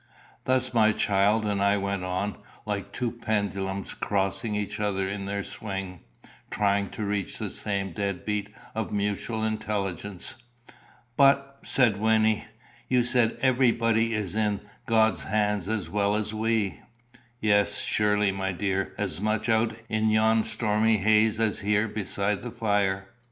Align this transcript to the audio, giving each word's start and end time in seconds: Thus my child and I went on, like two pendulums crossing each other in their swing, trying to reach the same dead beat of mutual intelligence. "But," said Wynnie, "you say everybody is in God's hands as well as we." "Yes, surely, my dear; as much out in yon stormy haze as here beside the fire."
Thus 0.45 0.73
my 0.73 0.93
child 0.93 1.45
and 1.45 1.61
I 1.61 1.77
went 1.77 2.03
on, 2.03 2.37
like 2.65 2.91
two 2.91 3.11
pendulums 3.11 3.93
crossing 3.93 4.55
each 4.55 4.79
other 4.79 5.07
in 5.07 5.27
their 5.27 5.43
swing, 5.43 5.99
trying 6.49 6.89
to 6.89 7.05
reach 7.05 7.37
the 7.37 7.51
same 7.51 7.91
dead 7.93 8.25
beat 8.25 8.49
of 8.73 8.91
mutual 8.91 9.43
intelligence. 9.45 10.37
"But," 11.15 11.59
said 11.63 11.97
Wynnie, 11.97 12.45
"you 12.87 13.03
say 13.03 13.37
everybody 13.43 14.15
is 14.15 14.33
in 14.35 14.61
God's 14.87 15.25
hands 15.25 15.69
as 15.69 15.87
well 15.87 16.15
as 16.15 16.33
we." 16.33 16.79
"Yes, 17.39 17.77
surely, 17.77 18.31
my 18.31 18.53
dear; 18.53 18.95
as 18.97 19.21
much 19.21 19.49
out 19.49 19.75
in 19.87 20.09
yon 20.09 20.45
stormy 20.45 20.97
haze 20.97 21.39
as 21.39 21.59
here 21.59 21.87
beside 21.87 22.41
the 22.41 22.49
fire." 22.49 23.09